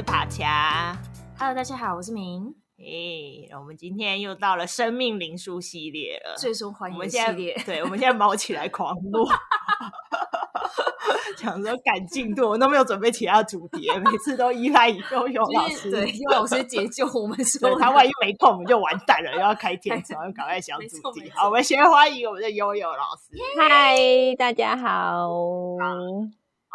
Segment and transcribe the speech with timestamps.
[0.00, 0.96] 是帕恰。
[1.38, 2.54] Hello，大家好，我是明。
[2.78, 2.84] 哎
[3.52, 7.54] ，hey, 我们今天又到了生命灵数系列了，最受欢迎的系列。
[7.66, 9.28] 对，我们现在卯起来狂录，
[11.36, 21.30] 想说赶进度，我都没有准备其他主题，每次都依赖悠悠老师，对，悠悠老师解救我们说，他万一没空，我们就完蛋了，又要开天窗，要赶快想主题。
[21.34, 23.36] 好，我们先欢迎我们的悠悠老师。
[23.58, 25.28] 嗨，大家好。
[25.28, 25.94] 好，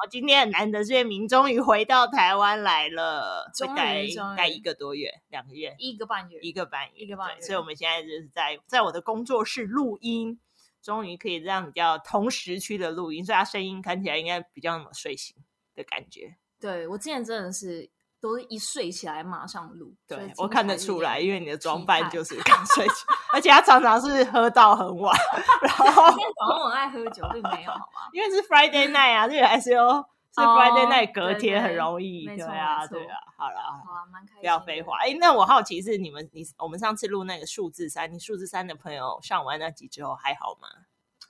[0.09, 4.05] 今天很难得，月明终于回到台湾来了，终于待
[4.38, 7.41] 待一个多月，两个月，一个半月，一个半月，一个半月。
[7.41, 10.39] 所以我们现在就是在在我的工作室录音，
[10.81, 15.36] 终于可以这样比较同时区的录音，所以他声音看起来应该比较那么睡醒
[15.73, 16.38] 的感觉。
[16.59, 17.89] 对，我之前真的是。
[18.26, 25.16] 都是一睡起来马上录，对，我看得出来，因为你的装扮就是刚睡起，而且他常常是喝到很晚，
[25.62, 28.10] 然后今天早上我很爱喝酒，并没有好吗？
[28.14, 34.98] 因为是 Friday night 啊，这个 S O 是 Friday night，隔天很容易，对啊，对啊，好了，好啊，蛮开心，不要废话。
[35.04, 40.67] 哎，那我好奇是你们，你我们上次录那个数字三，你数字三的朋友上完那集之后还好吗？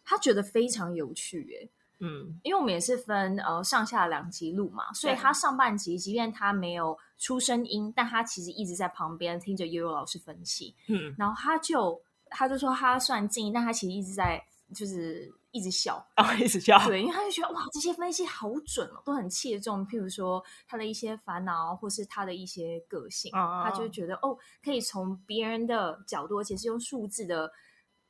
[0.06, 1.70] 他觉得非常有趣，耶。
[2.00, 10.76] 嗯，因为我们也是分呃上下两集录嘛，所以他上半集即便他没有出声音，但他其实一直在旁边听着悠悠老师分析。
[10.88, 14.44] 嗯，然后他就他就说他算静音，但他其实一直在
[14.74, 16.78] 就是一直笑啊，一直笑。
[16.88, 19.86] 对，因为他就觉得哇，这些分析好准哦，都很切中。
[19.88, 27.50] 譬如说他的一些烦恼，或是他的一些个性，哦、他就觉得哦，可以从别人的角度，而且是用数字的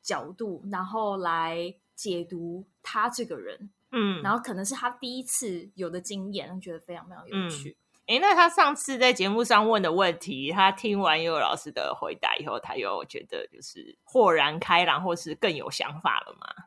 [0.02, 3.70] 角度，然后来解读他这个人。
[3.98, 7.78] 嗯，然后可能是他第一次有的经验，觉得非常非常有趣。
[8.08, 16.66] 哎、嗯，那他上次在节目上问的问题，他听完悠悠老师的回答以后，他又觉得就是豁然开朗，或是更有想法了吗？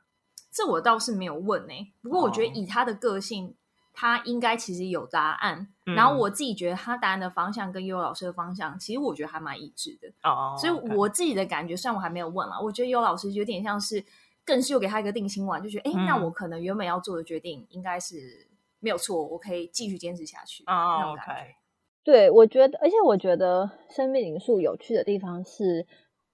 [0.51, 1.93] 这我倒是没有问呢、欸。
[2.03, 3.55] 不过我觉得以他的个性，哦、
[3.93, 5.69] 他应该其实有答案。
[5.85, 10.09] 嗯、然后我自己觉得他答案的方向跟悠悠老师的方向，其实我觉得还蛮一致的。
[10.23, 14.03] 哦，所以我自己的感觉，虽然我还没有问啦，我觉得悠悠老师有点像是。
[14.49, 18.49] 更是又给他一个定心丸，就觉得，哎、欸，那我可能原本要做的决定应该是
[18.81, 20.65] 没有错，我可以继续坚持下去。
[20.67, 21.55] 哦，OK，
[22.03, 25.87] 对，我觉得，而且我觉得生命灵数有趣的地方是，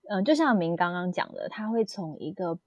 [0.09, 2.61] 嗯、呃，就像明刚刚讲的，他会从一个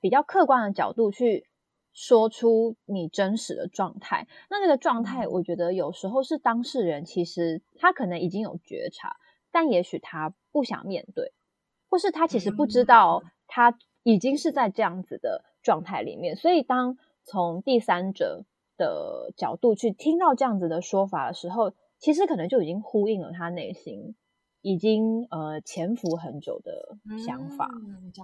[0.00, 1.48] 比较客观的角度去
[1.92, 4.28] 说出你真实的状态。
[4.48, 9.16] 那这个状态，我觉得有时候是当事人其实他可能已经有觉察，
[9.50, 11.32] 但也许他不想面对，
[11.90, 13.76] 或是他其实不知道他。
[14.02, 18.44] 已经是在这样子的状态里面，所以当从第三者
[18.76, 24.16] 的角度去听到这样子的说法的时候，其实可能就已经呼应了他内心
[24.60, 27.70] 已经呃潜伏很久的想法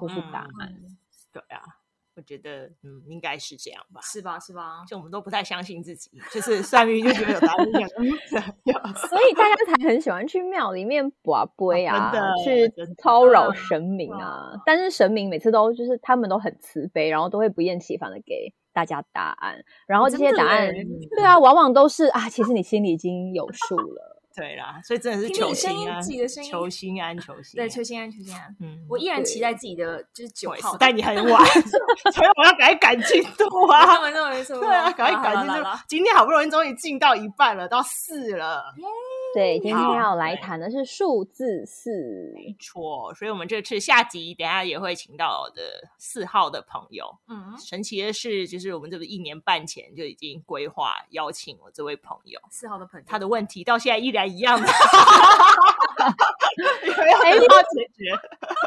[0.01, 0.75] 或是答案。
[1.33, 1.78] 对啊。
[2.19, 4.41] 我觉得，嗯，应该是这样吧，是吧？
[4.41, 4.83] 是吧？
[4.89, 7.65] 就我们都不太相信自己，就是算命就觉得有答案，
[9.09, 12.13] 所以大家才很喜欢去庙里面卜龟啊，
[12.45, 12.69] 去
[13.01, 14.51] 骚扰神明啊。
[14.67, 19.65] 但是神明每次都就是他们都很慈悲，然后都会不厌其烦的给大家答案。
[19.87, 20.73] 然后这些答案，
[21.15, 24.18] 对啊，往往都是啊，其实你心里已经有数了。
[24.39, 28.57] 对啦，所以真的是求心安，自己的求心安，求心安，对，求心安，求心安。
[28.61, 31.45] 嗯，我依然期待自己的就是九号，但你很晚，
[32.15, 34.01] 所以我要赶快赶进度啊！
[34.01, 35.69] 没错，没错，对啊，赶快赶进度。
[35.89, 38.63] 今天好不容易终于进到一半了，到四了。
[39.35, 43.15] 对，今天要来谈的是数字四，没错。
[43.15, 45.63] 所以，我们这次下集等下也会请到我的
[45.99, 47.05] 四号的朋友。
[47.29, 54.67] 嗯，神奇的是，就是我们这个一年半前就已经规划邀请我这位朋友，四号的朋友，他的问题到现在依然一样的，
[57.23, 58.11] 没有解决。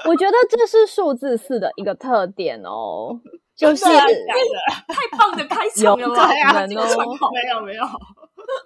[0.05, 3.19] 我觉得这是数字四的一个特点哦，
[3.57, 6.21] 就是太棒的开场了，有可
[6.67, 6.85] 能哦，
[7.33, 7.83] 没有没有。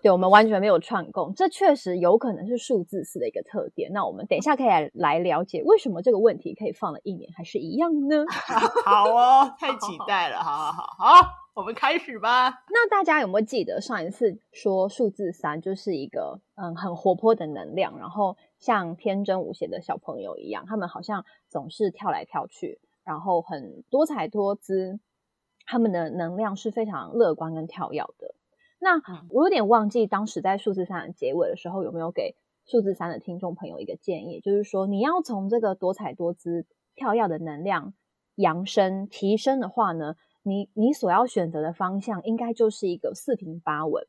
[0.01, 3.91] 对，我们完全没有串供，这确实有可能是数字四的一个特点。
[3.91, 8.23] 那我们等一下可以来来了解为什么这个问题可以放了一年还是一样呢？
[8.85, 12.49] 好哦，太期待了，好好好好，我们开始吧。
[12.69, 24.99] 那大家有没有记得上一次说数字三就是一个嗯很活泼的能量，然后像天真无邪的小朋友一样，他们好像总是跳来跳去，然后很多彩多姿，
[25.65, 28.35] 他们的能量是非常乐观跟跳跃的。
[28.79, 32.35] 那我有点忘记当时在数字三的结尾的时候有没有给
[32.65, 37.93] 数字三的听众朋友一个建议，就是说你要从这个多彩多姿、跳跃的能量
[38.35, 44.03] 扬升提升的话呢，你你所要选择的方向应该就是一个四平八稳，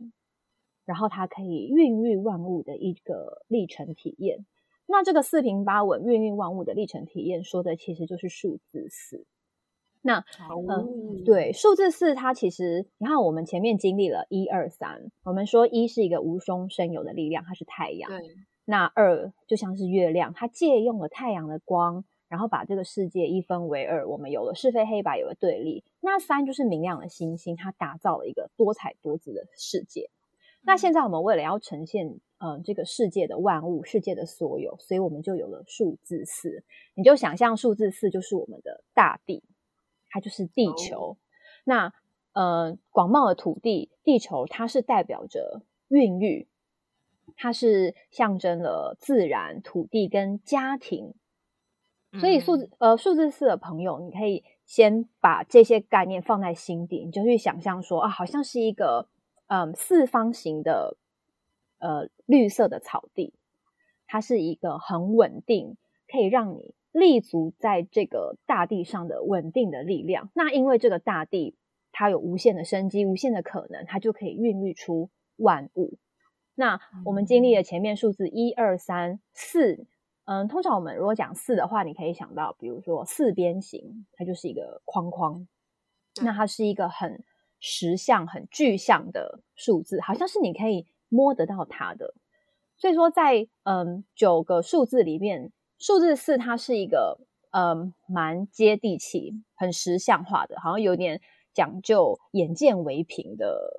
[0.84, 4.46] 然后它可以孕育万物的一个历程体验。
[4.86, 9.26] 那这个四平八稳、孕育万物的历程体验，说的其实就是数字四。
[10.06, 10.88] 那嗯、呃，
[11.24, 18.08] 对，数字四它其实你看，我们前面经历了一二三，我们说一是一个无中生有的力量，它是太阳。
[18.08, 18.36] 对。
[18.64, 25.82] 那二就像是月亮，它借用了太阳的光，然后把这个世界一分为二，我们有了是非黑白，有了对立。
[26.00, 30.08] 那三就是明亮的星星，它打造了一个多彩多姿的世界。
[30.62, 32.20] 那现在我们为了要呈现。
[32.38, 36.62] 嗯、呃，这个世界的万物，世界的所有，所以我们就有了数字四。
[36.94, 39.42] 你就想象数字四就是我们的大地，
[40.16, 40.96] 它就是地球。
[40.96, 41.16] Oh.
[41.64, 41.92] 那
[42.32, 46.48] 呃，广袤的土地，地球，它是代表着孕育，
[47.36, 51.12] 它是象征了自然、土地跟家庭。
[52.18, 59.08] 所以数字呃数字四的朋友，你可以先把这些概念放在心底，你就去想象说啊，好像是一个
[59.48, 60.96] 嗯、呃、四方形的。
[61.78, 63.34] 呃，绿色的草地，
[64.06, 65.76] 它是一个很稳定，
[66.10, 70.30] 可以让你立足在这个大地上的稳定的力量。
[70.34, 71.56] 那因为这个大地
[71.92, 75.98] 它有无限的生机，无限的可能，它就可以孕育出万物。
[76.54, 79.86] 那我们经历了前面数字一二三四，
[80.24, 85.46] 嗯，通常我们如果讲四的话，你可以想到，比如说四边形，它就是一个框框，
[86.22, 87.22] 那它是一个很
[87.60, 90.86] 实像、很具象的数字，好像是你可以。
[91.08, 92.14] 摸得到它的，
[92.78, 97.18] 所以说在嗯九个数字里面，数字四它是一个
[97.50, 101.20] 嗯蛮接地气、很实相化的，好像有点
[101.52, 103.70] 讲究眼见为凭的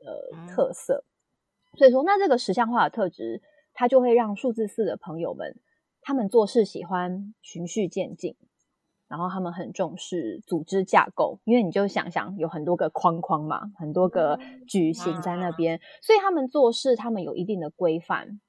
[0.00, 1.04] 呃特色。
[1.78, 3.42] 所以说，那这个实像化的特质，
[3.74, 5.56] 它就会让数字四的朋友们，
[6.00, 8.36] 他们做事喜欢循序渐进。
[9.08, 18.40] 然后他们很重视组织架构，因为你就想想有很多个框框嘛，很多个矩形在那边，所以他们做事他们有一定的规范，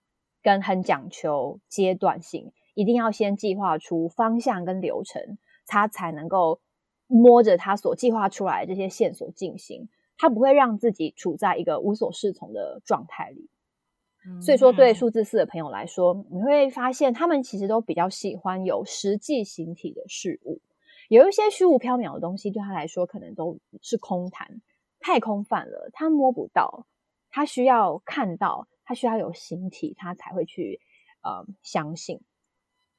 [0.41, 6.61] 跟很讲求阶段性，一定要先计划出方向跟流程，他才能够
[7.07, 13.49] 摸着他所计划出来的这些线索进行，他不会让自己处在一个无所适从的状态里。
[14.41, 20.61] 所以说，对数字四的朋友来说，你会发现他们其实都比较喜欢有实际形体的事物，
[21.09, 24.61] 有一些虚无缥缈的东西对他来说可能都是空谈，
[25.01, 26.87] 太空泛了，他摸不到，
[27.29, 30.79] 他需要看到，他需要有形体，他才会去
[31.21, 32.21] 呃相信。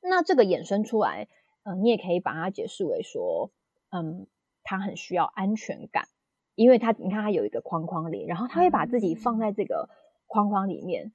[0.08, 1.28] 那这个衍生出来，
[1.64, 3.50] 嗯、呃，你也可以把它解释为说，
[3.90, 4.26] 嗯，
[4.62, 6.08] 他很需要安全感，
[6.54, 9.88] 因为他你看他有一个框框里，然后他会把自己放在这个。
[10.26, 11.12] 框框里面，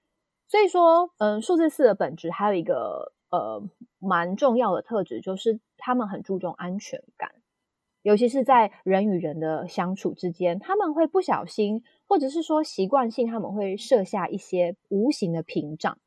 [0.47, 3.61] 所以说，嗯，数字四的本质还有一个呃
[3.97, 7.31] 蛮重要的特质，就是他们很注重安全感，
[8.01, 15.97] 尤其是在人与人的相处之间，他们会不小心，或者是说习惯性，他们会设下一些无形的屏障。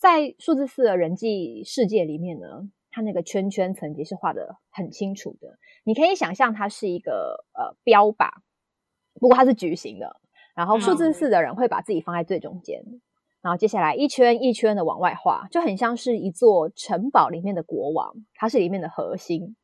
[0.00, 8.30] 在数字四的人际世界里面呢，它那个圈圈层级是画的很清楚的，你可以想象它是一个呃标靶，
[9.20, 10.18] 不过它是矩形的。
[10.54, 13.00] 然后数字四的人会把自己放在最中间，嗯、
[13.42, 19.54] 然后接下来一圈一圈的往外画，就很像是一座城堡里面的国王，他是里面的核心。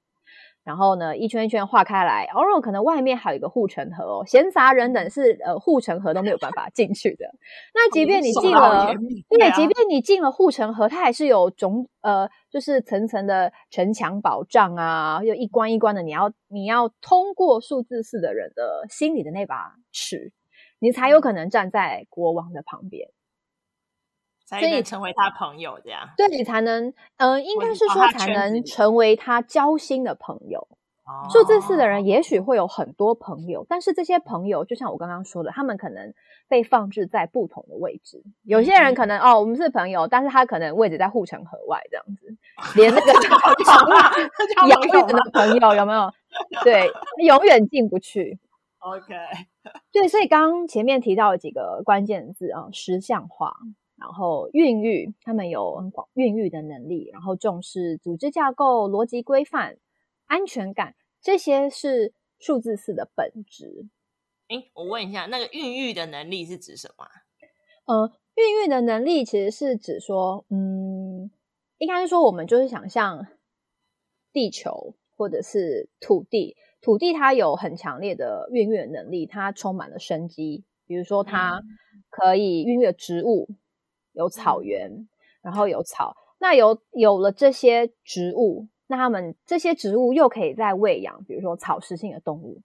[0.66, 7.24] 然后呢，一圈一圈画开来，偶、哦、尔可能外面还有一个护城河哦，闲杂人等是呃护城河都没有办法进去的。
[7.72, 8.92] 那即便你进了，
[9.28, 20.32] 对，即便你进了护城河，它还是有种呃，就是层层的城墙保障啊，又一关一关的，你要你要通过数字四的人的心里的那把尺。
[20.78, 23.08] 你才有可能站在国王的旁边，
[24.46, 26.08] 所以成为他朋友这样。
[26.16, 26.86] 对，你才能，
[27.16, 30.68] 嗯、呃，应该是说才能成为他交心的朋友。
[31.30, 36.12] 数字四的人也许会有很多朋友，但是这些朋友就像我刚刚说的，他们可能
[36.48, 38.24] 被放置在不同的位置。
[38.42, 42.36] 有些人可能哦，我们是朋友，但是他可能位置在护城河外这样子，
[42.74, 43.12] 连那个
[44.68, 46.12] 遥远的朋友有没有？
[46.64, 46.90] 对，
[47.24, 48.40] 永远进不去。
[48.80, 49.14] OK，
[49.92, 53.54] 对，所以刚刚前面提到的几个关键字啊，实像化，
[53.96, 59.78] 然后孕育，他们有很广孕育的能力，然后重视组织架构、逻辑规范、
[60.26, 63.86] 安全感，这些是数字四的本质。
[64.48, 67.06] 诶，我问一下，那个孕育的能力是指什么？
[67.86, 71.30] 呃，孕育的能力其实是指说，嗯，
[71.78, 73.26] 应该是说我们就是想象
[74.32, 76.56] 地球或者是土地。
[76.82, 80.64] 土地它有很强烈的孕育的能力，它充满了生机。
[80.86, 81.60] 比如说，它
[82.10, 83.48] 可以孕育植物，
[84.16, 85.08] 有草原，
[85.42, 86.16] 然后有草。
[86.38, 92.60] 那有有了这些植物，那他们这些植物又可以再喂养，比如说草食性的动物，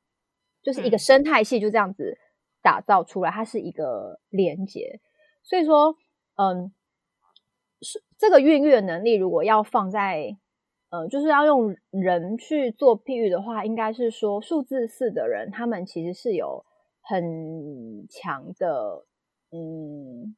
[0.64, 2.18] 就是一个生态系就这样子
[2.62, 5.00] 打造出来，它是一个连结。
[5.44, 5.96] 所以说，
[6.36, 6.74] 嗯，
[7.82, 10.38] 是这个孕育的能力，如果要放在
[10.90, 16.66] 呃，就是要用人去做譬喻的话，应该是说数字四的人，他们其实是有
[17.02, 19.06] 很强的
[19.52, 20.36] 嗯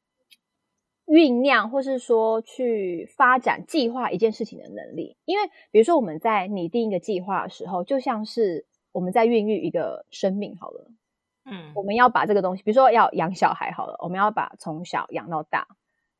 [1.06, 5.16] 酝酿，或是说去发展计划一件事情的能力。
[5.24, 10.90] 因为比如说我们在拟定一个计划的时候，就像是我们在孕育一个生命好了，
[11.44, 15.68] 嗯，我们要把这个东西，比如说要养小孩好了，我们要把从小养到大，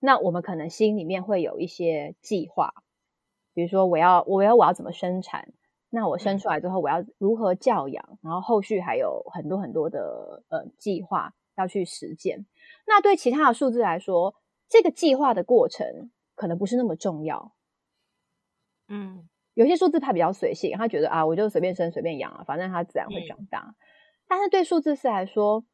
[0.00, 2.74] 那我们可能心里面会有一些计划。
[3.54, 5.52] 比如说，我要我要我要怎么生产？
[5.88, 8.18] 那我生出来之后，我要如何教养？
[8.20, 12.44] 然后后续还有很多很多的呃计划要去实践。
[12.84, 14.34] 那对其他的数字来说，
[14.68, 17.52] 这个计划的过程可能不是那么重要。
[18.88, 23.60] 嗯，有些数字派比较随性，他觉得啊，我就随便生随便养啊，反正它自然会长大。
[23.60, 23.74] 嗯。
[24.28, 25.64] 但是对数字四来说，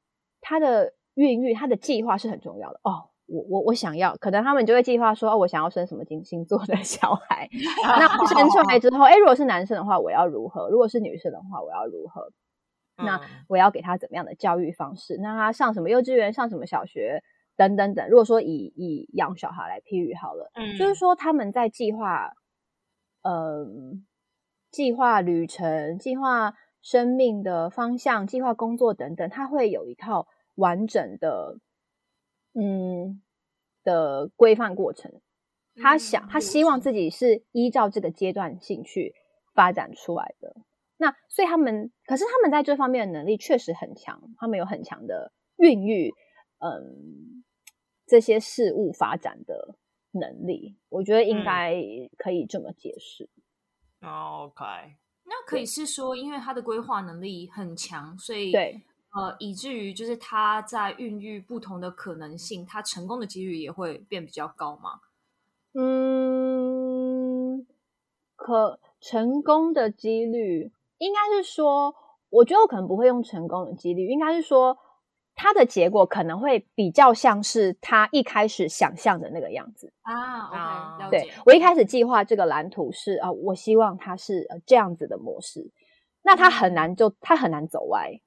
[0.40, 3.10] 它的孕育、它的计划是很重要的哦。
[3.26, 7.48] 我我我想要，可能他们就会计划说，哦，我想要生什么金星座的小孩。
[7.86, 10.68] 那生出来之后，哎，如果是男生的话，我要如何？
[10.68, 12.32] 如果是女生的话，我要如何？
[12.96, 15.16] 那我要给他怎么样的教育方式？
[15.22, 16.32] 那他上什么幼稚园？
[16.32, 17.22] 上什么小学？
[17.60, 18.08] 等等等。
[18.08, 22.32] 如果说以以养小孩来譬喻好了，嗯，就是说他们在计划，
[23.20, 23.66] 嗯、呃，
[24.70, 31.58] 计划旅程、计划生命的方向、计划工作等等，他会有一套完整的。
[32.52, 33.22] 嗯
[33.84, 35.20] 的规范过程，
[35.76, 39.14] 他想，他希望自己是依照这个阶段性去
[39.54, 40.56] 发展出来的。
[40.96, 46.12] 那所以他们，可是他们在这方面的能力确实很强，他们有很强的孕育，
[46.58, 47.44] 嗯，
[48.10, 49.76] 这些事物发展的
[50.10, 50.76] 能力。
[50.88, 51.76] 我觉得应该
[52.18, 53.30] 可以这么解释。
[54.00, 54.64] 嗯、OK，
[55.24, 58.82] 那可以是说，因为他的规划能力很强，所以对。
[59.12, 65.00] 呃，以至于就是他在孕育不同的可能性，他成功的几率也会变比较高吗？
[65.74, 67.66] 嗯，
[68.36, 71.92] 可成功的几率应该是说，
[72.28, 74.78] 我觉得我可能不会用成功的几率，应该是说
[75.42, 80.98] 他的结果可能会比较像是他一开始想象的那个样子啊。
[80.98, 81.20] OK，了解。
[81.20, 85.70] 对，我一开始计划这个蓝图是啊，我希望它是这样子的模式，
[86.22, 88.20] 那他很难就他很难走歪。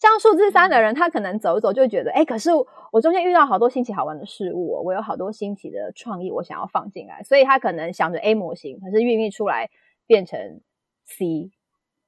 [0.00, 2.50] 像数字三的人，他可能走一走就会觉得，哎，可是
[2.90, 9.70] 我中间遇到好多新奇好玩的事物，我有好多新奇的创意，我想要放进来，所以他可能想着 A 模型，可是孕育出来
[10.08, 10.60] 变成
[11.06, 11.52] C，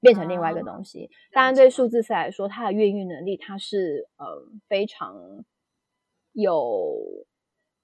[0.03, 1.09] 变成另外一个东西。
[1.33, 4.27] 当然，对数字四来说，它的孕育能力，它是呃
[4.69, 5.17] 非常
[6.33, 7.25] 有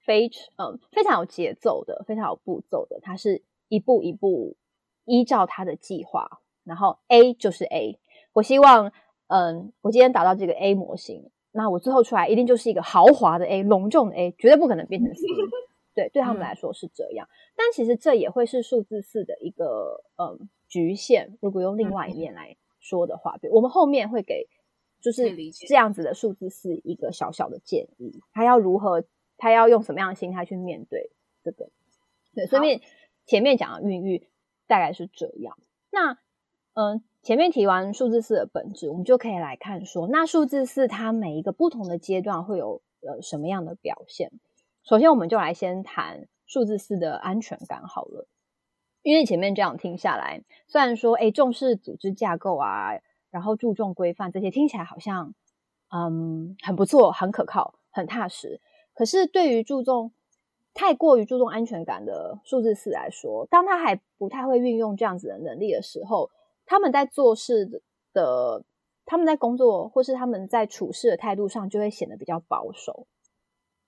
[0.04, 4.58] 非常嗯非常有节奏的，非常有步骤的，它是一步一步
[5.06, 7.98] 依照它的计划，然后 A 就是 A，
[8.34, 8.92] 我希望。
[9.30, 15.20] 嗯，我今天打到这个 A 模型，那我最后出来一定就是一个豪华的 A，隆重的 A，绝对不可能变成 C。
[15.94, 17.26] 对，对他们来说是这样。
[17.26, 21.36] 嗯、但其实这也会是数字四的一个嗯局限。
[21.40, 24.48] 如果用另外一面来说的话，对，我们后面会给
[25.00, 25.34] 就是
[25.66, 29.04] 这样子的数字四一个小小的建议，他要如何，
[29.36, 31.10] 他要用什么样的心态去面对
[31.42, 31.70] 这个。
[32.34, 32.82] 对，所以
[33.26, 34.28] 前面讲的孕育
[34.66, 35.58] 大概是这样。
[35.90, 36.18] 那
[36.74, 37.02] 嗯。
[37.20, 44.30] 前面提完数字四的本质，我们就可以来看说，那数字四它每一个不同的阶段会有呃什么样的表现？
[44.84, 48.28] 首先，我们就来先谈数字四的安全感好了，
[49.02, 52.98] 因为前面这样听下来，虽然说诶重视组织架构啊，
[53.30, 55.34] 然后注重规范这些，听起来好像
[55.90, 58.60] 嗯很不错、很可靠、很踏实，
[58.94, 60.12] 可是对于注重
[60.74, 66.30] 太过于注重安全感的数字四来说，当他还不太会运用这样子的能力的时候，
[66.66, 68.64] 他们在做事的，
[69.06, 73.06] 他们在工作或是他们在处事的态度上，就会显得比较保守，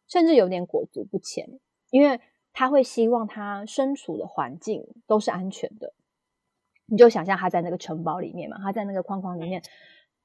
[0.09, 2.21] 甚至有点裹足不前，因为
[2.53, 5.95] 他会希望他身处的环境都是安全的。
[6.87, 9.63] 你就想象他在那个城堡里面嘛，他在那个框框里面，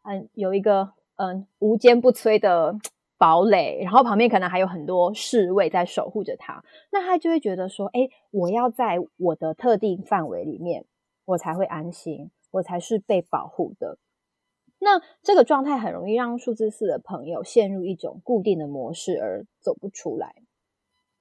[0.04, 2.76] 嗯，有一个嗯无坚不摧的
[3.18, 10.86] 堡垒，然后旁边可能还有很多侍卫在守护着他，那他就会觉得说，哎，我要在我的特定范围里面，
[11.26, 12.32] 我才会安心。
[12.52, 13.98] 我才是被保护的。
[14.80, 20.36] 那这个状态很容易让数字四的朋友陷入一种固定的模式而走不出来，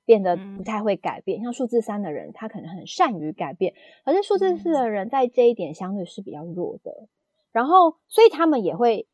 [0.05, 1.43] 变得不太会改变。
[1.43, 7.09] 像数字三的人，他可能很善于改变，可是数字四的人在这一点相对是比较弱的。
[7.53, 9.07] 然后，所以他们也会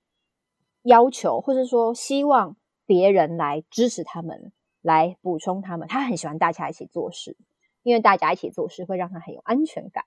[0.82, 2.56] 要求，或者说希望
[2.86, 5.86] 别人来支持他们，来补充他们。
[5.86, 7.36] 他很喜欢大家一起做事，
[7.82, 10.04] 因为大家一起做事会让他很有安全感。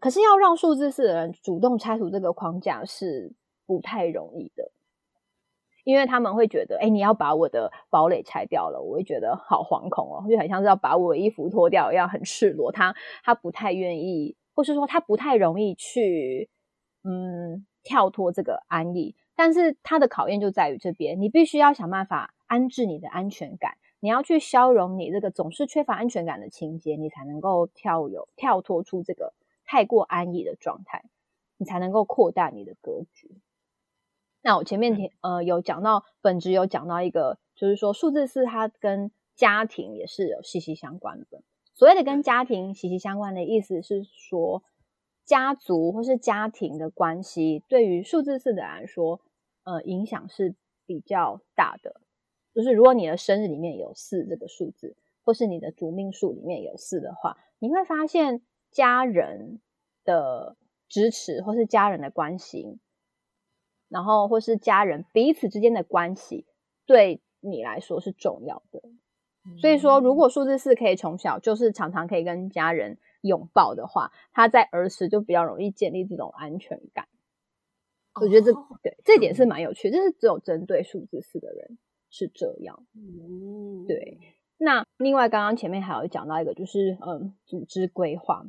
[0.00, 3.32] 可是要让数字四的人主动拆除这个框架是
[3.66, 4.72] 不太容易的，
[5.90, 12.70] 因为他们会觉得，哎，你要把我的堡垒拆掉了，我会觉得好惶恐哦，就很像是要把我衣服脱掉一样，很赤裸。
[12.70, 12.94] 他
[13.24, 16.48] 他不太愿意，或是说他不太容易去，
[17.02, 19.16] 嗯，跳脱这个安逸。
[19.34, 31.02] 但是他的考验就在于这边，你必须要想办法安置你的安全感，你要去消融你这个总是缺乏安全感的情节，你才能够跳有跳脱出这个太过安逸的状态，
[31.56, 33.40] 你才能够扩大你的格局。
[34.42, 41.42] 那我前面呃有讲到本质，有讲到一个，就是说数字四它跟家庭也是有息息相关的。
[41.74, 44.62] 所谓的跟家庭息息相关的意思是说，
[45.24, 49.20] 家族或是家庭的关系，对于数字四的来说，
[49.64, 50.54] 呃，影响是
[50.86, 52.00] 比较大的。
[52.54, 59.60] 就是如果你的生日里面有四这个数字，或是你的主命数里面有四的话，你会发现家人
[60.04, 60.56] 的
[60.88, 62.78] 支持或是家人的关系。
[63.90, 66.46] 然后，或是家人彼此之间的关系，
[66.86, 68.80] 对你来说是重要的。
[69.58, 77.08] 所以说，如果数字四可以从小就是常常可以跟家人拥抱的话，他在儿时就比较容易建立这种安全感。
[78.20, 81.78] 我觉得这对这点是蛮有趣的，这是只有针对数字四的人
[82.10, 82.86] 是这样。
[83.88, 84.20] 对。
[84.58, 88.44] 那另外，刚刚前面还有讲到一个，就是嗯，组织规划。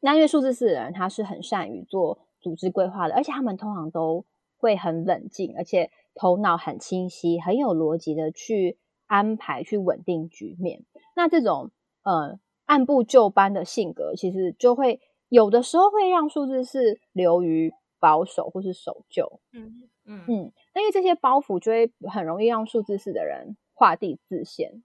[0.00, 4.26] 那因为数字四的人，他是很善于做组织规划的，而且他们通常都。
[4.60, 10.84] 会很冷静，而且头脑很清晰，很有逻辑的去安排、去稳定局面。
[11.16, 11.70] 那这种
[12.04, 19.40] 呃按部就班的性格，其实就会有的时候会让数字是流于保守或是守旧。
[19.52, 20.32] 嗯嗯嗯，
[20.74, 24.82] 因为这些包袱就会很容易让数字四的人画地自限。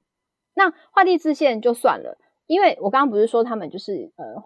[0.54, 2.18] 那画地自限就算了，
[2.48, 4.42] 因为我刚刚不是说他们就是呃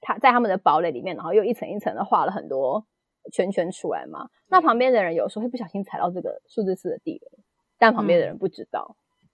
[0.00, 2.86] 他在他们的堡垒里面，然后又一层一层的画了很多。
[3.32, 4.28] 圈圈出来嘛？
[4.48, 7.38] 那旁边的人有时候会不小心踩到这个数字四的地雷，
[7.78, 9.28] 但旁边的人不知道，嗯、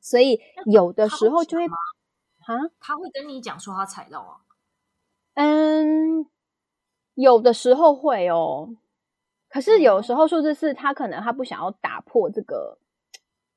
[0.00, 4.40] 所以有的时候就会啊，他会跟你讲说他踩到啊。
[5.34, 6.26] 嗯，
[7.14, 8.76] 有的时候会哦，
[9.48, 12.78] 可是有时候数字四他可能他不想要打破这个。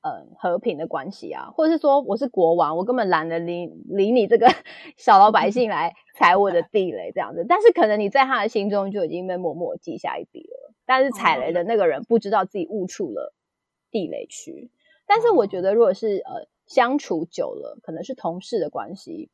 [0.03, 4.47] 嗯，和平的关系啊，或者是说我是国王，我根本懒得理理你这个
[4.97, 7.45] 小老百姓来 踩我的地雷这样子。
[7.47, 10.73] 但是可能你在他的心中就已经被默默记下一笔了。
[10.85, 13.33] 但是踩雷的那个人不知道自己误触了
[13.91, 14.69] 地雷区。
[15.05, 19.29] 但是我觉得，如果是呃相处久了，可能是同事的关系，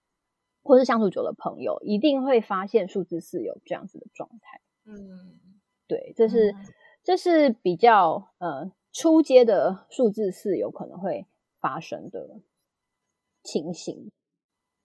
[0.61, 4.61] 或是相处久的朋友，一定会发现数字四有这样子的状态。
[4.85, 5.39] 嗯，
[5.87, 6.53] 对，这是
[7.03, 8.71] 这是比较呃。
[8.91, 11.27] 初阶的数字四有可能会
[11.59, 12.39] 发生的
[13.43, 14.11] 情形。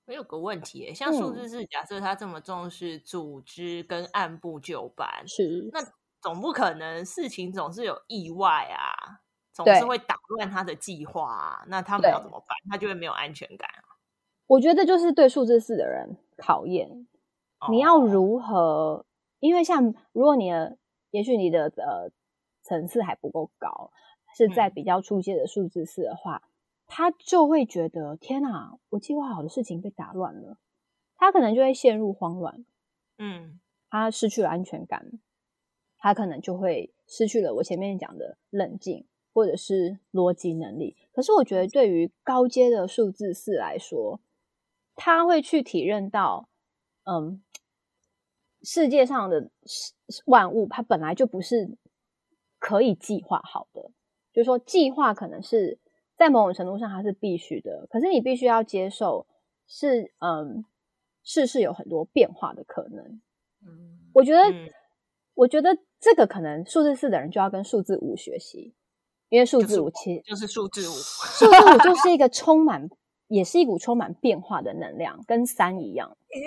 [0.06, 5.80] 我有个问题，像数字四，假设他这么重视组织跟按部就班，是那
[6.20, 9.22] 总不可能事情总是有意外啊，
[9.54, 11.64] 总是会打乱他的计划啊。
[11.68, 12.48] 那他们要怎么办？
[12.68, 13.96] 他就会没有安全感啊。
[14.46, 17.08] 我觉得就是对数字四的人考验，
[17.70, 19.06] 你要如何？
[19.40, 20.76] 因为像如果你的，
[21.10, 22.12] 也许你的呃。
[22.64, 23.92] 层次还不够高，
[24.36, 26.48] 是在比较初阶的数字四的话，嗯、
[26.86, 30.56] 他就会觉得天哪，我计划好的事情被打乱了，
[31.16, 32.64] 他可能就会陷入慌乱，
[33.18, 35.12] 嗯，他失去了安全感，
[35.98, 40.96] 他可能就会失去了我前面讲的冷静或者是逻辑能力。
[41.12, 44.20] 可是我觉得对于高阶的数字四来说，
[44.94, 46.48] 他会去体认到，
[47.04, 47.42] 嗯，
[48.62, 49.50] 世界上的
[50.24, 51.76] 万物它本来就不是。
[52.64, 53.82] 可以计划好的，
[54.32, 55.78] 就是说计划可能是
[56.16, 59.26] 在某种程度上它是必须的，可是你必须要接受
[59.66, 60.64] 是嗯，
[61.22, 63.20] 事事有很多变化的可能。
[63.66, 64.70] 嗯，我觉得，嗯、
[65.34, 68.72] 我觉得这个可能数字四的人就要跟数字五学习，
[69.28, 72.88] 因为数字五其实就是数字五，数字五就是一个充满，
[73.28, 76.40] 也是一股充满变化的能量，跟三一样，诶，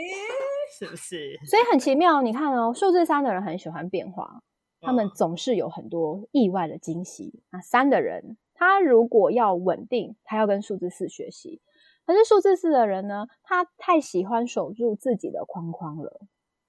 [0.79, 1.39] 是不是？
[1.45, 4.41] 所以很奇妙，你看哦，数字三的人很喜欢变化。
[4.79, 7.41] 他们总是有很多意外的惊喜。
[7.51, 11.61] 那三的人，他如果要稳定，他要跟数字四学习。
[12.05, 16.21] 可是数字四的人呢，他太喜欢守住自己的框框了。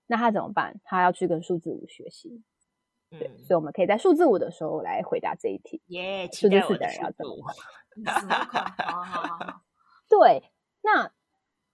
[0.06, 0.80] 那他怎么办？
[0.84, 2.42] 他要去跟数字五学习。
[3.10, 5.82] 嗯、对，所以我们可以在数字五的时候来回答这一题。
[5.86, 7.54] 耶，数字四的人要怎么办？
[10.08, 10.42] 对，
[10.82, 11.12] 那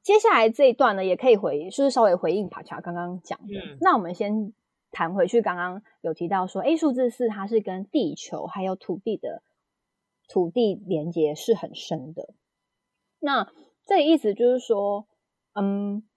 [0.02, 3.54] 接下来这一段呢，也可以回，就是，稍微回应帕恰刚刚讲的。
[3.54, 4.52] 嗯、那我们先。
[4.94, 9.42] 谈回去，刚刚有提到说，A 数字四它是跟地球还有土地的
[10.28, 12.32] 土地连接是很深的。
[13.18, 13.52] 那
[13.84, 15.06] 这意思就是说，
[15.54, 16.08] 嗯，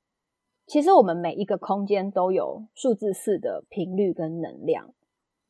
[0.66, 4.94] 其实我们每一个空间都有数字四的频率跟能量。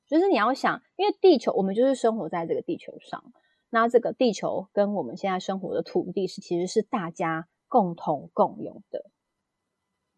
[0.07, 3.33] 就是你要想，因为地球我们就是生活在这个地球上，
[3.69, 9.11] 那这个地球跟我们现在生活的土地是其实是大家共同共有的。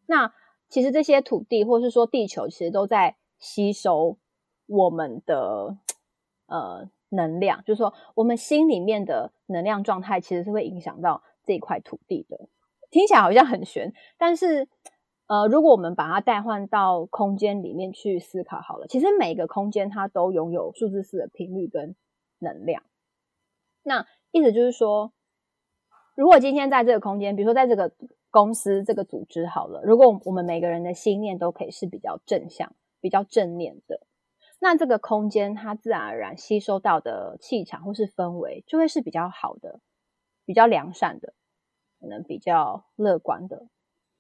[0.05, 0.31] 那
[0.69, 4.17] 其实这些土地或是说地球，其实都在吸收
[4.67, 5.77] 我们的
[6.45, 12.47] 呃能量，就是说我们心里面的能量状态，其实是会影响到这一块土地的。
[12.91, 14.67] 听起来好像很玄，但是
[15.27, 21.95] 呃，如果我们把它代换到空间里面去思考好了，其实每个空间它都拥有数字四的频率跟
[22.39, 22.81] 能量。
[23.83, 25.13] 那意思就是说，
[26.15, 27.91] 如果今天在这个空间，比如说在这个
[28.29, 34.01] 公司这个组织好了，如果我们每个人的心念都可以是比较正向、比较正念的，
[34.59, 39.79] 那这个空间它自然而然吸收到的气场或是氛围就会是比较好的、
[40.45, 41.33] 比较良善的。
[42.01, 43.67] 可能比较乐观的，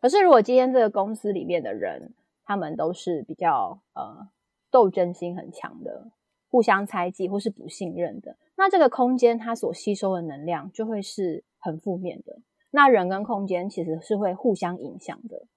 [0.01, 4.27] 可是如果今天这个公司里面的人，他们都是比较呃
[4.69, 6.11] 斗争心很强的，
[6.49, 12.41] 互相猜忌或是不信任的，那这个空间它所吸收的能量就会是很负面的。
[12.71, 15.47] 那人跟空间其实是会互相影响的。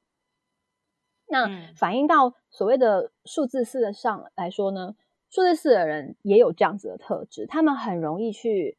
[1.26, 4.94] 那反映到所谓的数字四的上来说呢，
[5.30, 8.76] 数字四的人也有这样子的特质，他们很容易去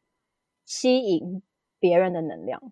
[0.64, 1.42] 吸引
[1.80, 2.72] 别人的能量。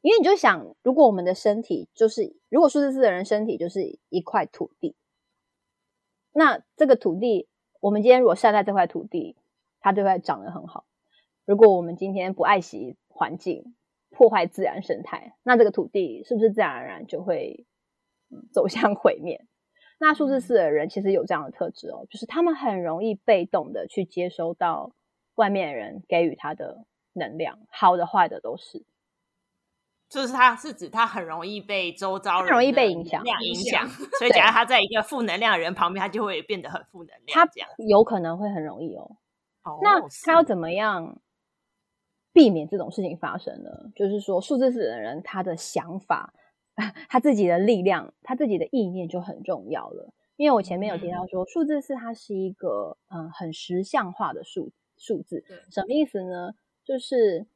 [0.00, 4.96] 因为你就想，如果我们的身体就是，如果数字四的人身体就是一块土地，
[6.32, 7.48] 那这个土地，
[7.80, 9.36] 我们今天如果晒在这块土地，
[9.78, 10.86] 它就会长得很好。
[11.44, 13.74] 如果我们今天不爱惜环境，
[14.12, 17.66] 破坏自然生态，那这个土地是不是自然而然就会
[18.52, 19.44] 走向毁灭？
[19.98, 24.92] 那数字四的人其实有这样的特质哦，就是他们很容易被动的去接收到
[25.36, 28.84] 外面的人给予他的能量，好的坏的都是。
[30.08, 33.88] 就是他是指他很容易被周遭人容易被影响，影响。
[34.18, 37.28] 所以，假如他在一个负能量的人旁边，他就会变得很负能量。
[37.28, 37.48] 他
[37.78, 39.16] 有可能会很容易哦。
[39.64, 41.21] 哦，那他要怎么样
[42.32, 43.70] 避免这种事情发生呢？
[43.94, 46.32] 就是说，数字四的人，他的想法，
[47.08, 50.12] 他自己的力量，他自己的意念就很重要了。
[50.36, 56.54] 因为我前面有提到说，数字四它是一个嗯很实像化的数数字，什么意思呢？
[56.84, 57.46] 就是。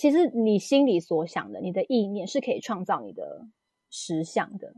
[0.00, 3.48] 其实你心里所想的，你的意念是可以创造你的
[3.90, 4.72] 实像的。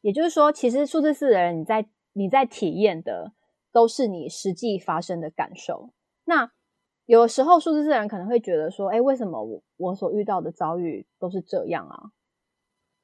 [0.00, 3.34] 也就是说，其实数字四的人，你在你在体验的
[3.70, 5.90] 都是你实际发生的感受。
[6.24, 6.50] 那
[7.06, 12.10] 有的时候，数字四的人可能会觉得说：“哎，为什么我我所遇到的遭遇都是这样啊？”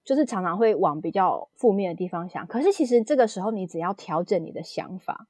[0.05, 2.47] 就是常常会往比较负面的地方想。
[2.47, 5.29] 可是其实这个时候，你只要调整你的想法，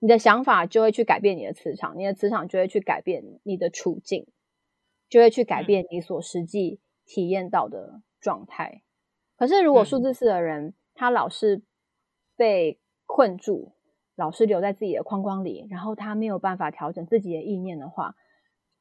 [0.00, 4.26] 你的想法就会去改变你的磁场，你的磁场就会去改变你的处境。
[5.08, 8.82] 就会去改变你所实际体验到的状态。
[9.36, 11.62] 可是，如果数字四的人、嗯、他老是
[12.34, 13.74] 被困住，
[14.16, 18.14] 老是留在自己的框框里，然后他没有办法调整自己的意念的话，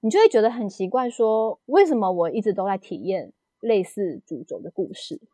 [0.01, 5.21] 你就会觉得很奇怪说，说为什么我一直都在体验类似主轴的故事？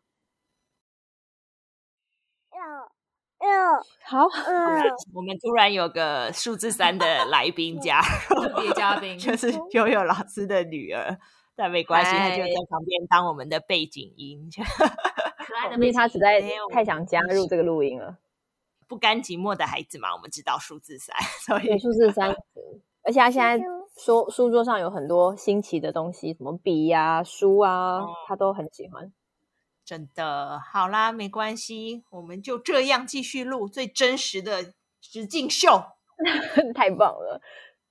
[4.03, 4.25] 好，
[5.13, 11.17] 我们突然有个数字三的来宾加入，特别嘉 宾就是悠悠老师的女儿，
[11.55, 14.49] 但没关系，她就在旁边当我们的背景音。
[15.37, 18.17] 可爱的，因为她实在太想加入这个录音了。
[18.87, 22.29] 不甘寂寞的孩子嘛，我们知道数字三， 所以数字三，
[23.03, 23.63] 而且他现在
[23.97, 29.11] 书书桌上有很多新奇的东西，什么笔呀、啊、书啊，他都很喜欢。
[29.85, 35.81] 真的好啦，没关系，我们就这样继续录最真实的实境秀，
[36.75, 37.41] 太棒了。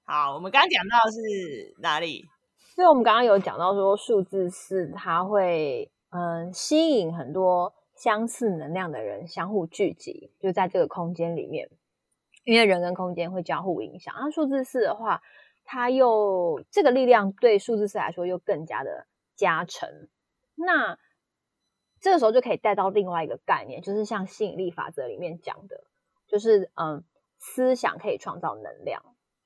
[0.04, 2.26] 好，我们刚刚讲到是哪里？
[2.74, 11.70] 所以我们刚刚有讲到说数字四，它会嗯吸引很多相似能量的人相互聚集，就在这个空间里面，
[12.44, 14.14] 因为人跟空间会交互影响。
[14.18, 15.22] 那数字四的话，
[15.64, 19.88] 它又这个力量对数字四来说又更加的加成。
[20.54, 20.98] 那
[22.00, 25.84] 这个时候就可以带到另外一个概念，就是像吸引力法则里面讲的，
[26.28, 27.02] 就是嗯，
[27.38, 29.02] 思想可以创造能量，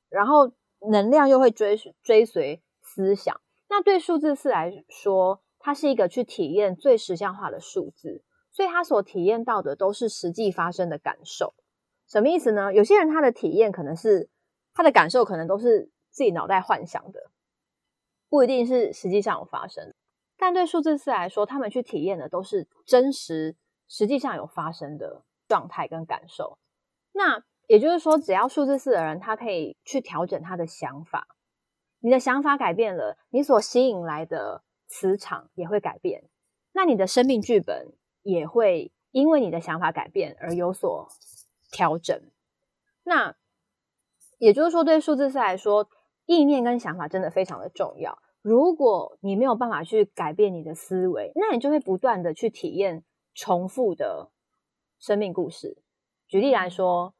[0.08, 0.52] 然后
[0.90, 3.40] 能量又会追追随思想。
[3.68, 11.54] 那对数字四来说，它是一个去体验最实相化的数字，所以他所体验到的都是实际发生的感受。
[12.06, 12.72] 什么意思呢？
[12.72, 14.28] 有些人他的体验可能是
[14.74, 17.30] 他的感受，可能都是自己脑袋幻想的，
[18.28, 19.94] 不一定是实际上有发生。
[20.36, 23.56] 但对数字四来说，他们去体验的都是真实、
[23.88, 26.58] 实际上有发生的状态跟感受。
[27.12, 31.28] 那也就是说，只要数字四的人，他可以去调整他的想法，
[32.00, 36.24] 你的想法改变了，你所吸引来的磁场也会改变。
[36.72, 41.08] 那你的生命剧本也会因为你的想法改变而有所
[41.70, 42.20] 调整。
[43.04, 43.36] 那
[44.38, 45.88] 也就是说，对数字四来说，
[46.26, 48.18] 意念跟想法真的非常的重要。
[48.42, 53.04] 如果你没有办法去改变你的思维，那你就会不断的去体验
[53.34, 54.30] 重复的
[54.98, 55.76] 生命故事。
[56.26, 57.14] 举例来说，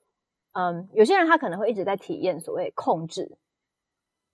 [0.53, 3.37] 嗯，有些人他可能会一直在体验所谓控制，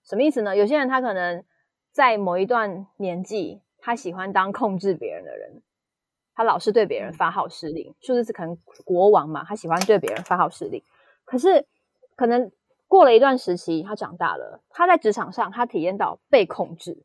[0.05, 0.57] 什么意思呢？
[0.57, 1.45] 有些人他可能
[1.91, 5.63] 在某一段年纪，他喜欢当控制别人的人，
[6.37, 7.93] 他老是对别人发号施令。
[8.01, 10.81] 数字是可能国王嘛，他喜欢对别人发号施令，
[11.25, 11.67] 可是
[12.15, 12.53] 可能。
[12.89, 17.03] 过了一段时期，他长大了，他在职场上，他体验到被控制，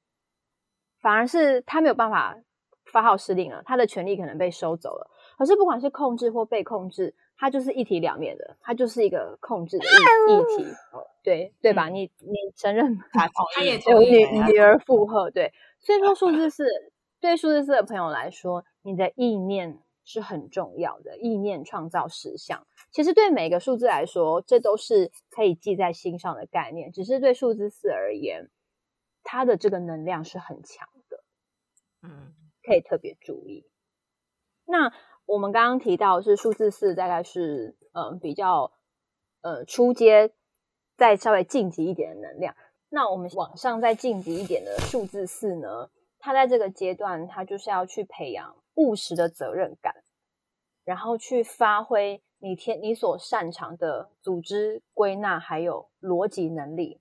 [1.01, 2.37] 反而是他没有办法
[2.85, 5.09] 发号施令了，他的权利可能被收走了。
[5.39, 11.89] 可是不管是控制或被控制，它就是一体两面的，它就是一个控制的议议题，哦，对对吧？
[11.89, 16.63] 嗯、你你承认他他也 有女女儿附和，对，所以说数字四
[17.21, 22.65] 对数字四的朋友来说，你的意念是很重要的，意念创造实相。
[22.91, 26.91] 其实对每个数字来说，这都是可以记在心上的概念。
[26.91, 28.49] 只是对数字四而言，
[29.23, 31.23] 它的这个能量是很强的，
[32.01, 33.65] 嗯，可以特别注意。
[34.65, 34.91] 那
[35.25, 38.73] 我们刚刚提到是数字四，大概是嗯比较
[39.41, 40.33] 呃初阶，
[40.97, 42.55] 再稍微晋级一点的能量。
[42.89, 45.89] 那我们往上再晋级一点的数字四呢，
[46.21, 49.93] 他在这个阶段，他就是要去培养务实的责任感，
[50.85, 52.21] 然后去发挥。
[52.43, 56.99] 你天你所擅长的组织归纳还有逻辑能力，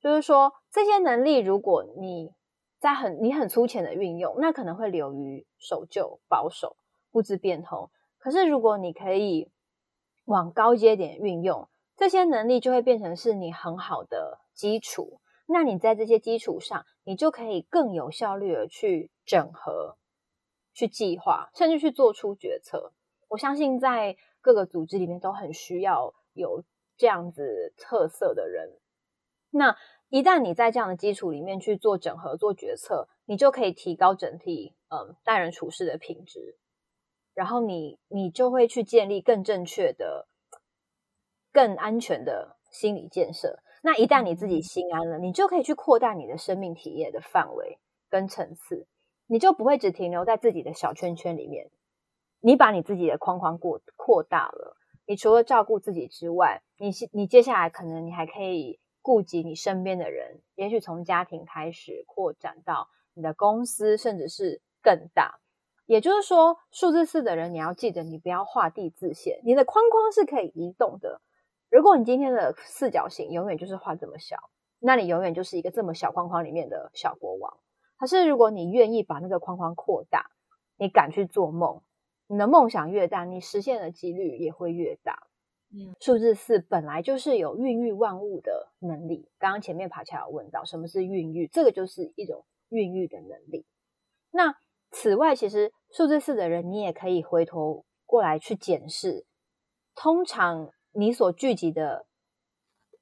[0.00, 2.32] 就是说这些能力，如果你
[2.78, 6.76] 在很你很粗浅的运用，那可能会流于守旧、保守、
[7.10, 7.90] 不知变通。
[8.18, 9.50] 可是如果你可以
[10.24, 15.20] 往高阶点运用，这些能力就会变成是你很好的基础。
[15.52, 19.98] 那你在这些基础上，你就可以更有效率的去整合、
[20.72, 22.92] 去计划，甚至去做出决策。
[23.28, 26.64] 我相信在各个组织里面都很需要有
[26.96, 28.78] 这样子特色的人。
[29.50, 29.76] 那
[30.08, 36.56] 一旦你在这样的基础里面去做整合、做决策，你就可以提高整体嗯待人处事的品质。
[37.34, 40.28] 然后你你就会去建立更正确的、
[41.52, 43.58] 更安全的心理建设。
[43.84, 48.86] 那一旦你自己心安了，你就可以去扩大你的生命体验的范围跟层次，
[49.26, 51.68] 你就不会只停留在自己的小圈圈里面。
[52.40, 65.40] 你把你自己的框框过扩大了，你除了照顾自己之外，你你接下来可能你还可以顾及你身边的人，也许从家庭开始扩展到你的公司，甚至是更大。
[65.86, 71.20] 也就是说，数字四的人，你要记得，你不要画地自限，你的框框是可以移动的。
[71.72, 74.36] 如果你今天的四角形永远就是画这么小，
[74.78, 77.56] 那你永远就是一个这么小框框里面的小国王。
[77.96, 80.26] 可是如果你愿意把那个框框扩大，
[80.76, 81.80] 你敢去做梦。
[82.26, 85.26] 你的梦想越大，你实现的几率也会越大。
[85.74, 89.30] 嗯，数字四本来就是有孕育万物的能力。
[89.38, 93.64] 刚刚前面爬起来有问到什么是孕育，这个就是一种孕育的能力。
[94.30, 94.54] 那
[94.90, 99.24] 此外，其实数字四的人，你也可以回头过来去检视，
[99.94, 102.06] 通常你所聚集的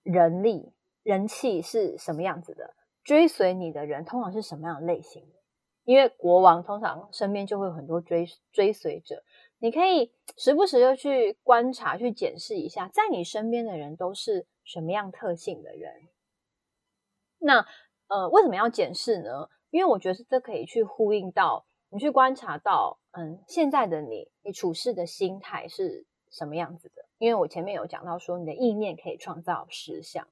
[0.02, 0.72] 人力、
[1.02, 2.74] 人气是什么样子的？
[3.02, 5.26] 追随你的人通常是什么样的类型？
[5.84, 9.24] 因为国王通常身边就会有很多追追随者，
[9.58, 16.08] 你可以时不时就去观察、去检视一下，在你身边的人都是什么样特性的人。
[17.38, 17.66] 那
[18.08, 19.48] 呃，为什么要检视呢？
[19.70, 26.99] 因为我觉得这可以去呼应到你去观察到，嗯，现在的你，你处事的心态是什么样子的？
[27.20, 30.26] 因为我前面有讲到说，你的意念可以创造实相。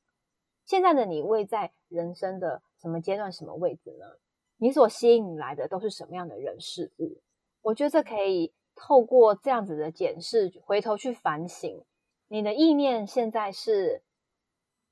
[0.64, 4.06] 现在的你位在人生的什么阶段、什么位置呢？
[4.56, 7.20] 你所吸引来的都是什么样的人事物？
[7.60, 11.84] 我觉得这可以透过这样子的检视，回头去反省，
[12.26, 14.02] 你的意念现在是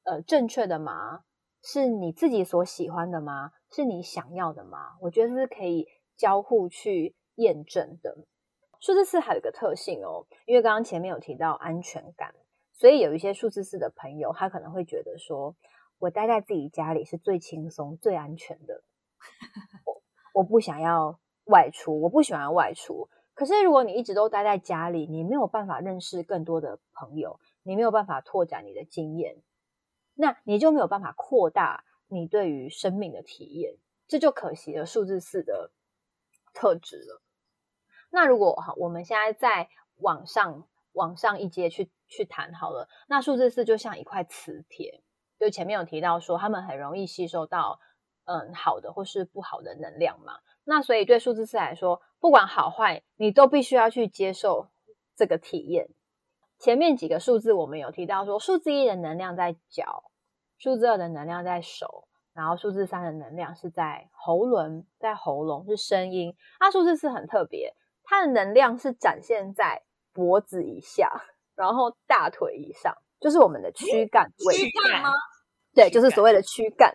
[0.05, 1.25] 呃正确的吗？
[1.63, 3.53] 是你自己所喜欢的吗？
[3.71, 4.99] 是你想要的吗？
[5.01, 8.19] 我觉得是可以交互去验证的。
[8.81, 12.35] 数字四还有一个特性哦，因为刚刚前面有提到安全感，
[12.73, 15.57] 所以有一些数字四的朋友，他可能会觉得说，
[15.99, 18.83] 我待在自己家里是最轻松、最安全的。
[19.85, 20.03] 我
[20.35, 23.09] 我不想要外出，我不喜欢外出。
[23.35, 29.43] 可是如果你一直都待在家里，你没有办法认识更多的朋友，你没有办法拓展你的经验，
[30.15, 35.71] 那你就没有办法扩大你对于生命的体验，这就可惜了数字四的
[36.55, 37.23] 特质了。
[38.17, 45.03] 那如果哈，我们现在再往上往上一阶去去谈好了，那数字四就像一块磁铁，
[45.39, 47.79] 就前面有提到说，他们很容易吸收到。
[48.29, 54.67] 嗯，好的或是不好的能量嘛，那所以对数字四来说，不管好坏，你都必须要去接受
[55.15, 55.89] 这个体验。
[56.59, 60.11] 前面几个数字我们有提到说，数字一的能量在脚，
[60.59, 66.35] 数字二的能量在手，然后数字三的能量是在喉轮，在喉咙是声音。
[66.59, 71.12] 那数字四很特别，它的能量是展现在脖子以下，
[71.55, 74.55] 然后大腿以上，就是我们的躯干位。
[74.55, 75.11] 躯干吗？
[75.75, 76.95] 对，就是所谓的躯干。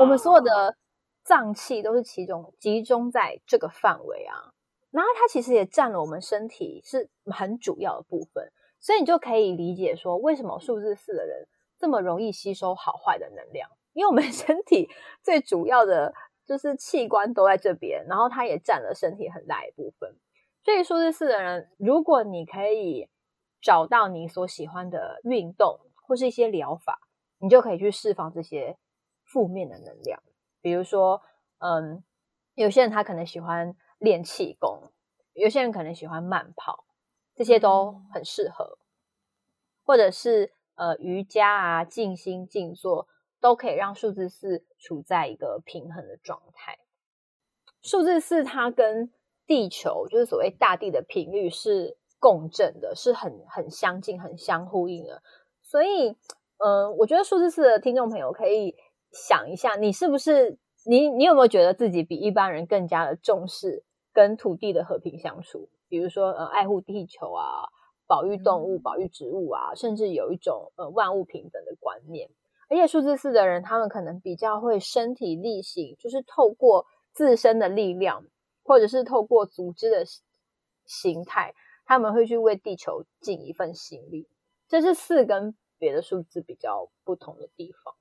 [0.00, 0.76] 我们所有的
[1.24, 4.54] 脏器都是其中集中在这个范围啊。
[4.90, 8.50] 然后它其实也占了我们身体是很主要的部分。
[8.80, 11.48] 所以你就可以理解说，为什么数字四的人
[11.78, 13.68] 这么容易吸收好坏的能量？
[13.92, 14.88] 因为我们 身体
[15.22, 16.14] 最主要的
[16.46, 20.16] 就是器官都在这边，然后它也占了身体很大一部分。
[20.68, 23.08] 所以数字四的人，如果你可以
[23.58, 27.00] 找到你所喜欢的运动或是一些疗法，
[27.38, 28.76] 你就可以去释放这些
[29.24, 30.22] 负面的能量。
[30.60, 31.22] 比如说，
[31.60, 32.04] 嗯，
[32.52, 34.92] 有些人他可能喜欢练气功，
[35.32, 36.84] 有些人可能喜欢慢跑。
[37.34, 38.78] 这些都很适合，
[39.86, 43.08] 或者是呃瑜伽啊、静心静坐，
[43.40, 46.78] 都可以让数字四处在一个平衡的状态。
[47.80, 49.10] 数字四它跟
[49.48, 55.22] 地球，就是所谓大地的频率是共振的，是很很相近、很相呼应的。
[55.62, 56.10] 所以，
[56.58, 58.76] 嗯、呃，我觉得数字四的听众朋友可以
[59.10, 63.82] 想一下，你是不是你你有没有觉得自己比一般人更加的重视
[64.12, 65.68] 跟土地的和平相处？
[65.88, 67.64] 比如说，呃，爱护地球啊，
[68.06, 72.28] 保育动物、保育植物啊，甚至有一种呃万物平等的观念。
[72.70, 76.84] 而且数字四的人，他们可能比较会身体力行，就是透过
[77.14, 78.22] 自身的力量，
[78.68, 80.04] 或者是透过组织的
[80.84, 81.54] 形态，
[81.86, 84.28] 他们会去为地球尽一份心力。
[84.68, 87.94] 这是四跟别的数字比较不同的地方，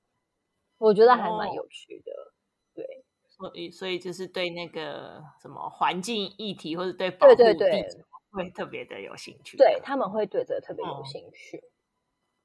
[0.78, 2.34] 我觉得还蛮有趣的，哦、
[2.76, 3.06] 对。
[3.30, 9.56] 所以，所以就是对那个什么环境议题，或者对保护地球会特别的有兴趣。
[9.58, 11.58] 对，他们会对这个特别有兴趣。
[11.58, 11.70] 嗯、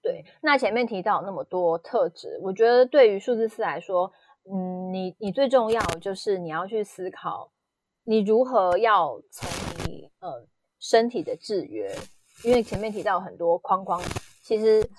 [0.02, 4.12] 对，那前面提到那么多特质，我觉得对于数字四来说，
[4.44, 7.51] 嗯，你你最重要就是你要去思考，
[8.04, 9.50] 你如何要从
[9.86, 10.46] 你呃
[10.78, 11.94] 身体的制约，
[12.44, 14.02] 因为前面提到很多框框，
[14.42, 14.90] 其实。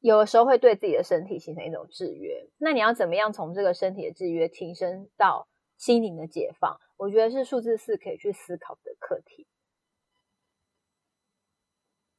[0.00, 6.80] 有的时候会对自己的身体形成一种制约，那你要怎么样从这个身体的制约提升到心灵的解放？
[6.96, 9.48] 我觉得是数字四可以去思考的课题。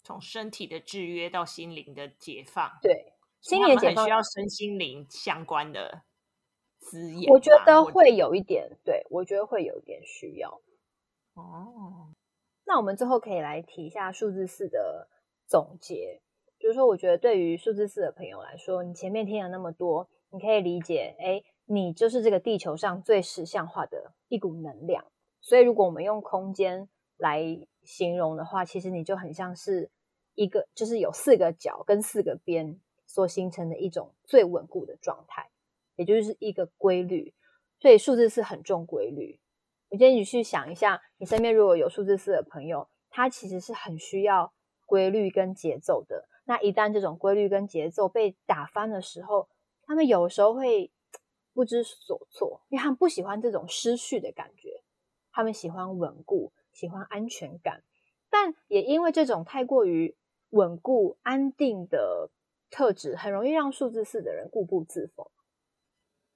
[0.03, 6.01] 从身体的制约到心灵的解放，对，心灵解放需要身心灵相关的
[6.79, 7.31] 资源。
[7.31, 10.61] 我觉得会有一点，对，我觉得会有一点需要。
[11.35, 12.13] 哦，
[12.65, 15.07] 那我们最后可以来提一下数字四的
[15.47, 16.21] 总结。
[16.59, 25.05] 就是说，我觉得对于数字四的朋友来说，你前面听了那么多，你可以理解，哎，你就是这个地球上最实像化的一股能量。
[25.39, 27.41] 所以，如果我们用空间来
[27.83, 29.89] 形容的话，其实你就很像是
[30.35, 35.49] 一个，就是有四个角跟四个边所形成的一种最稳固的状态，
[35.99, 37.33] 也就是一个规律。
[37.81, 39.37] 所以，数字四很重规律。
[39.89, 44.53] 我建议你去想一下，你身边如果有数字四的朋友，他其实是很需要
[44.85, 46.29] 规律跟节奏的。
[46.45, 49.49] 那一旦这种规律跟节奏被打翻的时候，
[49.83, 50.89] 他们有时候会
[51.53, 54.81] 不知所措，因为他们不喜欢这种失序的感觉，
[55.33, 57.83] 他们喜欢稳固，喜欢安全感，
[58.29, 60.15] 但也因为这种太过于
[60.51, 62.29] 稳固、安定的
[62.69, 65.27] 特质，很容易让数字四的人固步自封，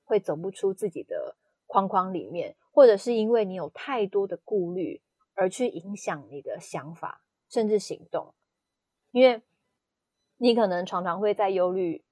[0.04, 1.36] 会走不出自己的
[1.68, 5.02] 框框里面，或者是因为你有太多的顾虑
[5.34, 8.34] 而去影响你的想法甚至行动，
[9.12, 9.42] 因为。
[10.38, 12.04] 你可能常常会在忧虑，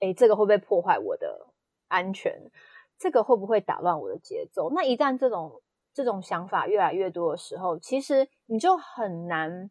[0.00, 1.46] 诶，这个会不会破坏我的
[1.86, 2.50] 安全？
[2.98, 4.72] 这个会不会打乱我的节奏？
[4.74, 9.70] 那一旦这种这种想法越来越多的时候，其实你就很难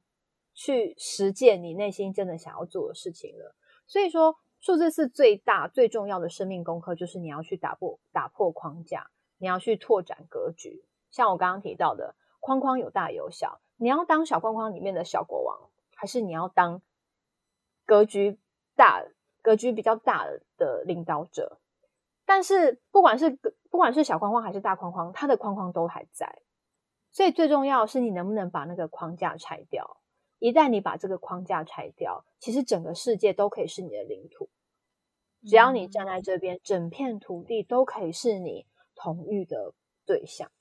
[0.53, 3.53] 去实践你内心真的想要做的事情了。
[3.85, 10.83] 所以说，数字四最大最重要的生命功课，就是你要去打破打破框架，你要去拓展格局。
[11.11, 16.81] 像我刚刚提到的，框框有大有小，你要当小框框里面的小国王，还是你要当？
[17.85, 18.39] 格局
[18.75, 19.03] 大，
[19.43, 20.25] 格局比较大
[20.57, 21.59] 的领导者，
[22.25, 23.37] 但是不管是
[23.69, 26.41] 不管是小框框还是大框框，它的框框都还在。
[27.11, 29.97] 所以最重要是你能不能把那个框架拆掉。
[30.39, 34.49] 一旦你把这个框架拆掉，其实整个世界都可以是你的领土。
[35.45, 38.65] 只要你站在这边，整片土地都可以是你
[38.95, 39.73] 同域的
[40.05, 40.51] 对象。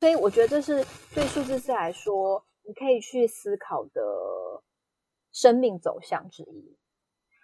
[0.00, 0.84] 所以我觉得这是
[1.14, 4.02] 对数字四来说，你可以去思考的。
[5.30, 6.76] 生命走向之一。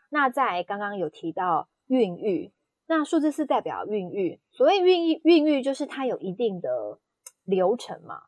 [0.08, 2.52] 那在刚刚有提到孕育，
[2.86, 4.40] 那数字四代表孕育。
[4.50, 6.98] 所谓孕育，孕育就是它有一定的
[7.44, 8.22] 流程嘛。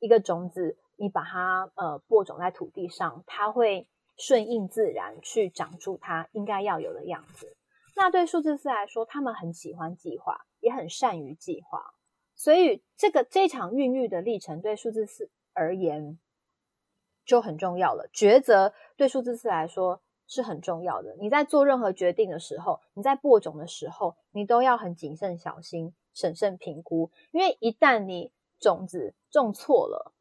[0.00, 7.56] 一个种子你把它呃播种在土地上，它会顺应自然去长出它应该要有的样子。
[7.96, 11.92] 那对数字四来说，他们很喜欢计划，也很善于计划，
[12.36, 16.20] 所以这个这场孕育的历程对数字四而言
[17.24, 18.08] 就很重要了。
[18.14, 21.16] 抉择对数字四来说是很重要的。
[21.18, 25.92] 你在做任何决定的时候，你在播种的时候，你都要很谨慎小心。
[26.14, 28.30] 审慎评估，因为一旦你
[28.60, 30.12] 种子种错了，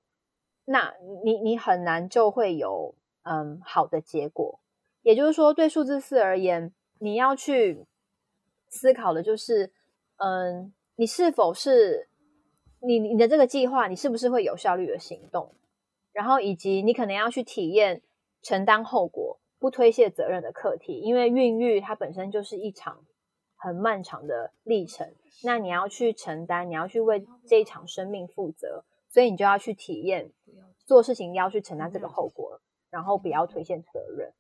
[0.66, 0.94] 那
[1.24, 4.60] 你你很难就会有嗯好的结果。
[5.02, 7.86] 也就是说，对数字四而言，你要去
[8.70, 9.72] 思考的就是，
[10.18, 12.08] 嗯，你是否是
[12.80, 15.56] 你你的这个计划，你是不是会有效率的行动？
[16.14, 18.02] 然后以及你可能要去体验
[18.42, 23.04] 承担后果、不推卸责任的课题，因为孕育它本身就是一场
[23.56, 25.12] 很漫长的历程。
[25.44, 30.32] 那你要去承担，你要去为这一场生命负责，所以你就要去体验
[30.86, 32.60] 做事情，要去承担这个后果，
[32.90, 34.34] 然后不要推卸责任。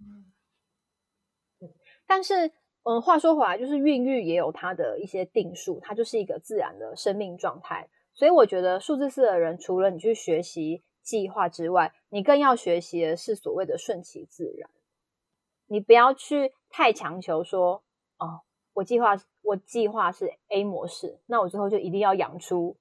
[0.00, 0.32] 嗯，
[2.06, 2.52] 但是，
[2.84, 7.88] 嗯，话说回来，就是孕育也有它的一些定数，它就是一个自然的生命状态。
[8.14, 14.70] 所以，我觉得数字四的人，除了你去学习计划之外，你更要学习的是所谓的顺其自然。
[15.66, 17.82] 你不要去太强求说，
[18.18, 18.40] 哦。
[18.74, 22.74] 我计划，我计划是 A 模式，那我最后就一定要养出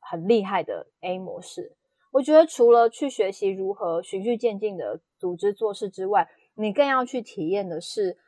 [0.00, 1.76] 很厉害的 A 模式。
[2.10, 8.18] 我觉得除了去学习如何循序渐进的组织做事之外，你更要去体验的是，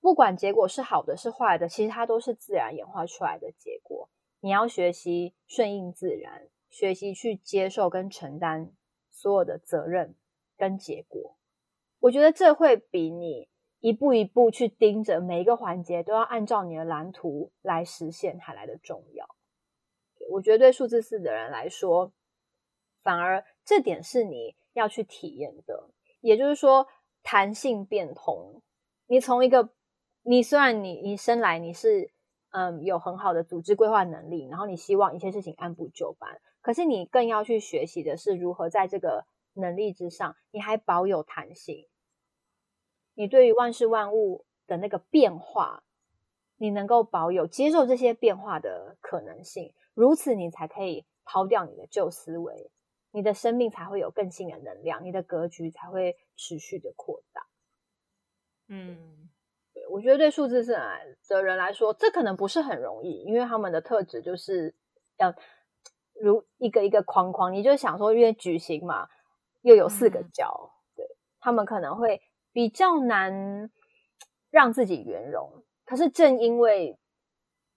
[0.00, 4.08] 不管结果是好的是坏的，其实它都是自然演化出来的结果。
[4.40, 8.72] 你要学习顺应自然，学习去接受跟承担
[9.10, 10.14] 所有的责任
[10.56, 11.36] 跟结果。
[12.00, 13.48] 我觉得这会比你。
[13.80, 19.28] 一步一步去盯着每一个环节，都要按照你的蓝图来实现，还来得重要。
[20.30, 22.12] 我觉得对数字四的人来说，
[23.02, 25.90] 反而这点是你要去体验的。
[26.20, 26.86] 也就是说，
[27.22, 28.62] 弹性变通。
[29.06, 29.70] 你从一个，
[30.22, 32.10] 你虽然你你生来你是
[32.50, 41.86] 嗯有很好的组织规划能力，然后你希望一切事情按部就班，可是你更要去学习的是如何在这个能力之上，你还保有弹性。
[43.12, 45.84] 你对于万事万物的那个变化，
[46.56, 52.70] 你能够保有接受这些变化的可能性，如此你才可以抛掉你的旧思维，
[53.12, 57.46] 你的生命才会有更新的能量，你的格局才会持续的扩大。
[58.68, 59.30] 嗯，
[59.72, 60.72] 对，我觉得对数字四
[61.28, 64.74] 的人来说，这可能不是很容易，因为他们的特质就是
[65.16, 65.34] 要
[66.20, 69.08] 如一个一个框框，你就想说，因为矩形嘛，
[69.62, 72.20] 又有四个角，嗯、对，他们可能会。
[72.54, 73.68] 比较难
[74.48, 76.96] 让自己圆融，可是正因为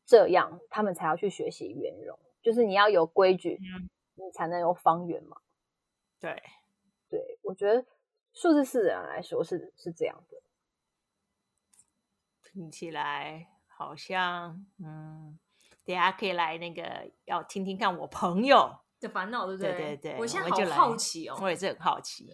[0.07, 2.17] 这样，他们才要去学习圆融。
[2.41, 5.37] 就是你要有规矩，嗯、你才能有方圆嘛。
[6.19, 6.41] 对，
[7.09, 7.85] 对，我觉得
[8.33, 10.37] 数字四的人来说是是这样的。
[12.41, 15.37] 听起来好像，嗯，
[15.83, 19.71] 等下可以来那个要听听看我朋友的烦恼，对不对？
[19.73, 22.33] 对对对，我现在好好奇哦，我也是很好奇。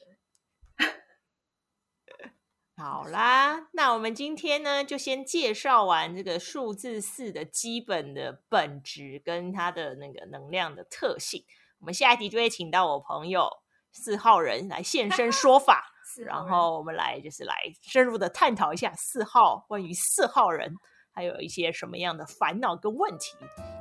[2.76, 11.46] 好啦，那我们今天呢，就先介绍完这个数字四的基本的本质跟它的那个能量的特性。
[11.80, 13.48] 我们下一集就会请到我朋友
[13.92, 15.94] 四号人来现身说法，
[16.26, 20.74] 然后我们来就是来深入的探讨一下四号关于四号人
[21.14, 23.36] 还有一些什么样的烦恼跟问题。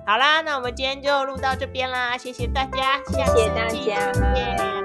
[0.07, 4.82] 好啦，那我们今天就录到这边啦，谢谢大家，谢谢大家。